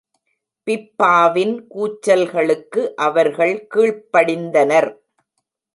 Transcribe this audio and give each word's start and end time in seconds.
பிப்பாவின் 0.67 1.53
கூச்சல்களுக்கு 1.73 2.81
அவர்கள் 3.01 3.55
கீழ்ப்படிந்தனர். 3.75 4.91